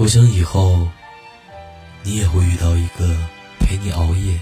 [0.00, 0.88] 我想以后
[2.02, 3.14] 你也会遇到一个
[3.58, 4.40] 陪你熬夜，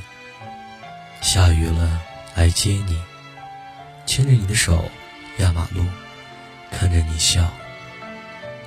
[1.21, 2.01] 下雨了
[2.37, 2.97] 来接你，
[4.07, 4.89] 牵着你的手
[5.39, 5.85] 压马路，
[6.71, 7.51] 看着你笑，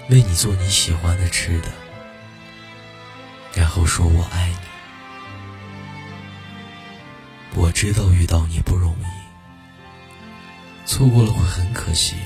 [0.09, 1.69] 为你做你喜欢的吃的，
[3.55, 4.57] 然后说我爱你。
[7.55, 12.17] 我知道遇到你不容易，错过了会很可惜，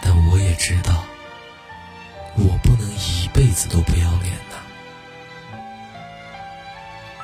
[0.00, 1.04] 但我也知道。
[2.36, 2.73] 我不
[3.74, 4.56] 都不要脸的！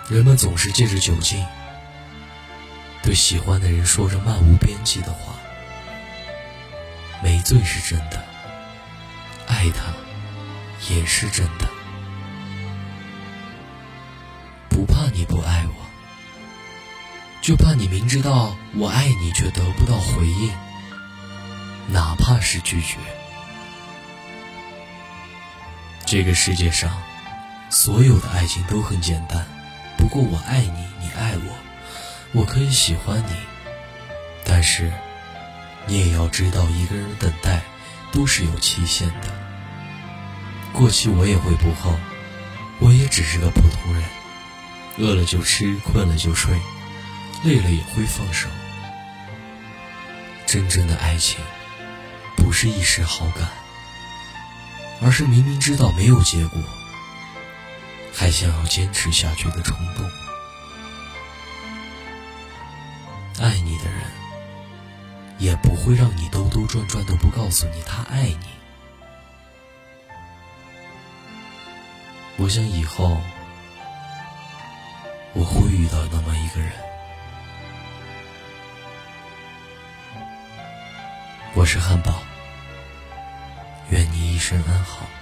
[0.08, 1.46] 人们总是借着酒劲，
[3.04, 5.34] 对喜欢的人说着漫无边际的话。
[7.22, 8.24] 没醉是真的，
[9.46, 9.94] 爱他
[10.92, 11.68] 也是真的。
[14.68, 15.86] 不怕你不爱我，
[17.40, 20.50] 就怕你明知道我爱你却得不到回应，
[21.92, 22.96] 哪怕是拒绝。
[26.10, 27.00] 这个世界上，
[27.70, 29.46] 所有的爱情都很简单。
[29.96, 31.54] 不过我爱你，你爱我，
[32.32, 33.32] 我可以喜欢你。
[34.44, 34.92] 但是，
[35.86, 37.60] 你也要知道，一个人等待
[38.10, 39.28] 都是有期限的。
[40.72, 41.96] 过期我也会不候，
[42.80, 44.02] 我也只是个普通人。
[44.98, 46.58] 饿了就吃，困了就睡，
[47.44, 48.48] 累了也会放手。
[50.44, 51.38] 真正的爱情，
[52.36, 53.48] 不是一时好感。
[55.02, 56.60] 而是明明知道没有结果，
[58.14, 60.04] 还想要坚持下去的冲动。
[63.40, 64.02] 爱你的人，
[65.38, 68.46] 也不会让你兜兜转转都不告诉你他爱你。
[72.36, 73.18] 我想以后
[75.32, 76.72] 我会遇到那么一个人。
[81.54, 82.22] 我是汉堡。
[83.90, 85.19] 愿你一生安好。